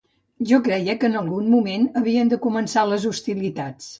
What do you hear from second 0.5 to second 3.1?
Jo creia que en algun moment havien de començar les